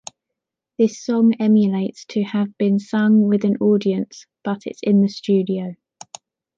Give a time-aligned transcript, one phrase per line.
[0.79, 5.75] This song emulates to have been sung with an audience but it’s in the studio.